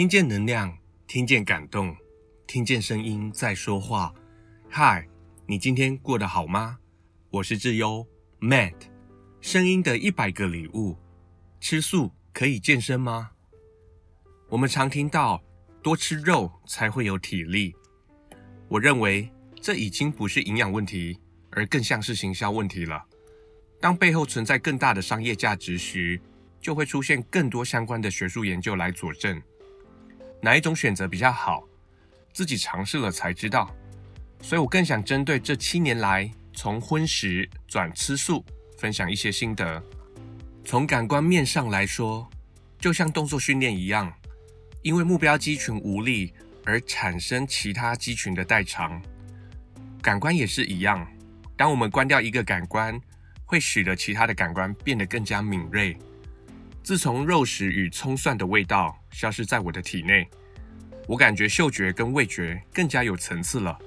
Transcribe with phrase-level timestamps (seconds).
[0.00, 0.74] 听见能量，
[1.06, 1.94] 听见感动，
[2.46, 4.14] 听见声音在说话。
[4.66, 5.06] 嗨，
[5.44, 6.78] 你今天过得好吗？
[7.28, 8.06] 我是智优
[8.40, 8.72] Matt。
[9.42, 10.96] 声音的一百个礼物，
[11.60, 13.32] 吃素可以健身吗？
[14.48, 15.42] 我们常听到
[15.82, 17.76] 多吃肉才会有体力，
[18.70, 19.30] 我认为
[19.60, 21.20] 这已经不是营养问题，
[21.50, 23.04] 而更像是行销问题了。
[23.82, 26.18] 当背后存在更大的商业价值时，
[26.58, 29.38] 就会出现更多相关的学术研究来佐证。
[30.42, 31.62] 哪一种选择比较好，
[32.32, 33.74] 自己尝试了才知道。
[34.42, 38.44] 所以我更想针对这七年来从荤食转吃素，
[38.78, 39.82] 分享一些心得。
[40.64, 42.28] 从感官面上来说，
[42.78, 44.12] 就像动作训练一样，
[44.82, 46.32] 因为目标肌群无力
[46.64, 49.00] 而产生其他肌群的代偿。
[50.00, 51.06] 感官也是一样，
[51.56, 52.98] 当我们关掉一个感官，
[53.44, 55.96] 会使得其他的感官变得更加敏锐。
[56.82, 60.28] 自从肉食与葱蒜的味道消失在我的体内，
[61.06, 63.78] 我感觉嗅觉跟味觉更加有层次了。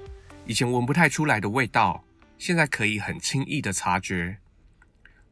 [0.46, 2.04] 以前闻不太出来的味道，
[2.38, 4.36] 现在可以很轻易的察觉。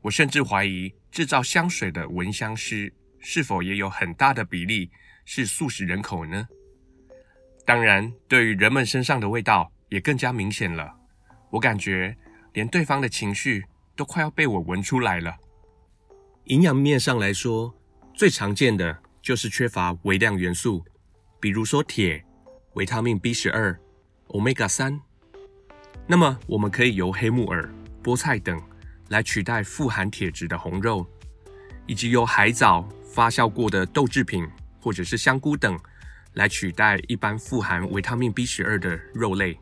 [0.00, 4.90] 我甚至怀疑制造香水的闻香师是否也有很大的比例
[5.24, 6.48] 是素食人口呢？
[7.64, 10.92] 当然，对于人们身上的味道也更加明显了。
[11.50, 12.16] 我感觉
[12.52, 13.64] 连对方的情绪。
[13.94, 15.36] 都快要被我闻出来了。
[16.44, 17.74] 营养面上来说，
[18.14, 20.84] 最常见的就是缺乏微量元素，
[21.40, 22.24] 比如说铁、
[22.74, 23.78] 维他命 B 十二、
[24.28, 25.00] Omega 三。
[26.06, 28.60] 那么，我们可以由黑木耳、菠菜等
[29.08, 31.06] 来取代富含铁质的红肉，
[31.86, 34.46] 以及由海藻发酵过的豆制品
[34.80, 35.78] 或者是香菇等
[36.34, 39.56] 来取代一般富含维他命 B 十二的肉类，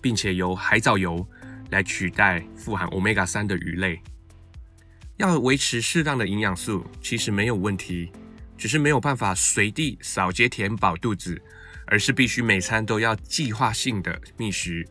[0.00, 1.26] 并且由海藻油。
[1.70, 3.98] 来取代富含 Omega 三的鱼类，
[5.16, 8.12] 要维持适当的营养素其实没有问题，
[8.62, 11.36] 只是没有办法随地扫街填饱肚子，
[11.84, 14.86] 而是必须每餐都要计划性的觅食，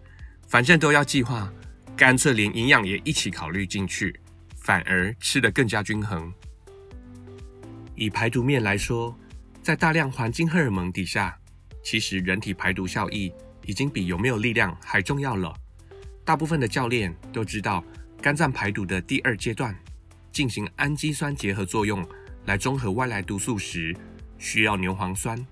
[0.49, 1.49] 反正都要计划，
[1.95, 4.19] 干脆连营养也一起考虑进去，
[4.57, 6.33] 反而吃得更加均衡。
[7.95, 9.17] 以排毒面来说，
[9.63, 11.33] 在大量环境荷尔蒙底下，
[11.81, 13.31] 其实人体排毒效益
[13.65, 15.55] 已经比有没有力量还重要了。
[16.25, 17.81] 大部分的教练都知道，
[18.21, 19.73] 肝脏排毒的第二阶段，
[20.29, 22.05] 进行氨基酸结合作用
[22.45, 23.95] 来中和外来毒素时，
[24.37, 25.45] 需要牛磺酸。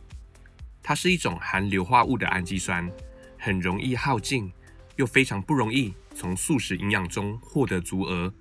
[0.81, 2.89] 它是一种含硫化物的氨基酸，
[3.37, 4.51] 很容易耗尽，
[4.95, 8.33] 又非常不容易从素食营养中获得足额。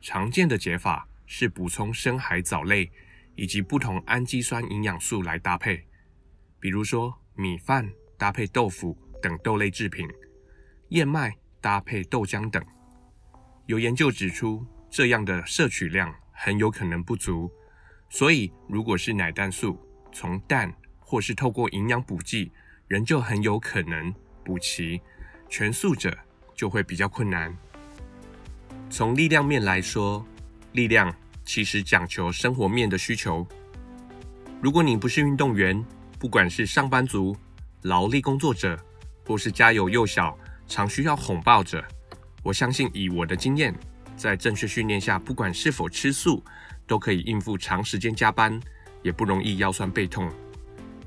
[0.00, 2.90] 常见的解法是补充深海藻类
[3.34, 5.84] 以及不同氨基酸营养素来搭配，
[6.58, 10.08] 比如说米饭搭配豆腐等豆类制品，
[10.88, 11.36] 燕麦。
[11.62, 12.64] 搭配豆浆等，
[13.66, 17.52] 有研究指出，这样的摄取量很有可能不足，
[18.10, 19.78] 所以如果是奶蛋素，
[20.12, 22.50] 从蛋或是透过营养补剂，
[22.88, 24.12] 仍旧很有可能
[24.44, 25.00] 补齐，
[25.48, 26.14] 全素者
[26.54, 27.56] 就会比较困难。
[28.90, 30.26] 从力量面来说，
[30.72, 33.46] 力量其实讲求生活面的需求。
[34.60, 35.82] 如果你不是运动员，
[36.18, 37.36] 不管是上班族、
[37.82, 38.76] 劳力工作者，
[39.24, 41.82] 或是家有幼小，常需要哄抱着，
[42.42, 43.72] 我相信以我的经验，
[44.16, 46.44] 在正确训练下，不管是否吃素，
[46.90, 48.60] 都可以应付长时间加班，
[49.00, 50.28] 也不容易腰酸背痛。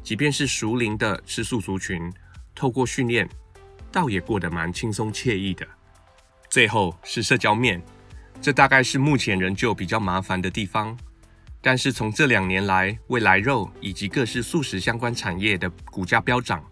[0.01, 2.09] 即便是熟龄的吃素族群，
[2.55, 3.27] 透过训练，
[3.91, 5.67] 倒也过得蛮轻松惬意的。
[6.49, 7.83] 最后是社交面，
[8.41, 10.97] 这大概是目前仍旧比较麻烦的地方。
[11.59, 16.63] 但是从这两年来，未来肉以及各式素食相关产业的股价飙涨。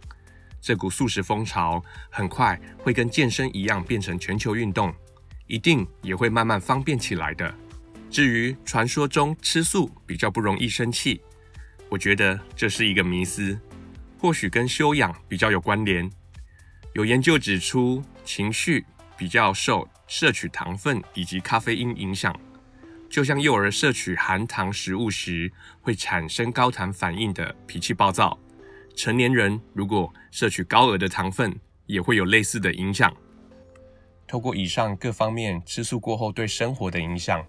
[0.61, 4.93] 这股素食风潮很快会跟健身一样变成全球运动，
[5.47, 7.53] 一定也会慢慢方便起来的。
[8.11, 11.22] 至于传说中吃素比较不容易生气，
[11.88, 13.57] 我觉得这是一个迷思，
[14.19, 16.11] 或许跟修养比较有关联。
[16.94, 18.83] 有研究指出，情绪
[19.17, 22.38] 比较受摄取糖分以及咖啡因影响，
[23.09, 25.49] 就像幼儿摄取含糖食物时
[25.79, 28.37] 会产生高糖反应的脾气暴躁。
[28.93, 33.16] 成年人如果摄取高额的糖分，也会有类似的影响。
[34.28, 37.46] 透过以上各方面吃素过后对生活的影响，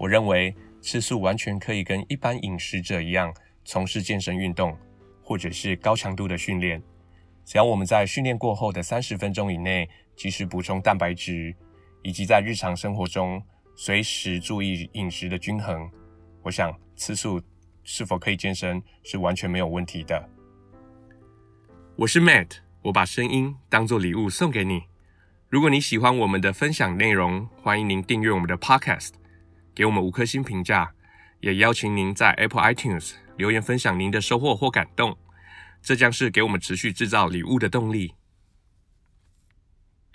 [0.00, 3.30] 我认为吃素完全可以跟一般饮食者一样，
[3.66, 4.74] 从事健身运动，
[5.22, 6.82] 或者是高强度的训练。
[7.44, 9.86] 只要我们在训练过后的三十分钟以内
[10.16, 11.54] 及时补充蛋白质，
[12.00, 13.42] 以及在日常生活中
[13.76, 15.90] 随时注意饮食的均衡，
[16.42, 17.38] 我想吃素
[17.84, 20.30] 是否可以健身是完全没有问题的。
[21.96, 24.84] 我是 Matt，我把声音当做礼物送给你。
[25.50, 29.10] 如果你喜欢我们的分享内容，欢迎您订阅我们的 Podcast，
[29.80, 30.92] 给我们五颗星评价，
[31.40, 35.16] 也邀请您在 Apple iTunes 留言分享您的收获或感动，
[35.80, 38.12] 这将是给我们持续制造礼物的动力。